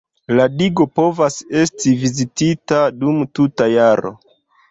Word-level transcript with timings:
La 0.37 0.45
digo 0.61 0.85
povas 0.99 1.35
esti 1.63 1.93
vizitita 2.03 2.81
dum 3.03 3.23
tuta 3.41 3.67
jaro. 3.77 4.13